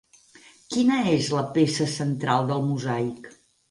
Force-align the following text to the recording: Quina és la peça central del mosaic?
Quina 0.75 0.97
és 1.13 1.29
la 1.37 1.45
peça 1.59 1.89
central 2.01 2.53
del 2.53 2.69
mosaic? 2.75 3.35